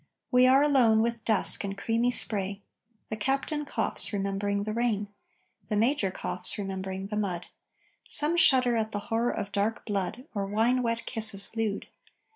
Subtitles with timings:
[0.31, 2.59] We are alone with dusk and creamy spray.
[3.09, 5.09] The captain coughs, remembering the rain.
[5.67, 7.45] The major coughs remembering the mud.
[8.07, 11.87] Some shudder at the horror of dark blood, Or wine wet kisses, lewd.